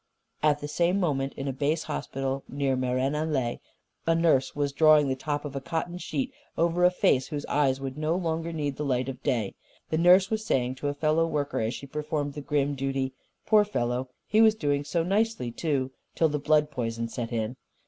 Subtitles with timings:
[0.49, 3.59] _"(At the same moment, in a base hospital near Meran en Laye,
[4.07, 7.79] a nurse was drawing the top of a cotton sheet over a face whose eyes
[7.79, 9.53] would no longer need the light of day.
[9.91, 13.13] The nurse was saying to a fellow worker, as she performed the grim duty:
[13.45, 14.09] "Poor fellow!
[14.25, 17.55] He was doing so nicely, too, till the blood poison set in....